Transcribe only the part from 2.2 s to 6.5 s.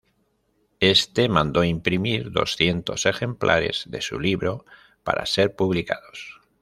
doscientos ejemplares de su libro para ser publicados.